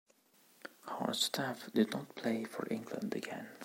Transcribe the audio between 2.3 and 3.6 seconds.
for England again.